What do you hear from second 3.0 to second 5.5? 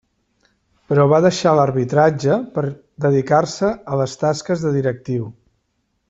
dedicar-se a les tasques de directiu.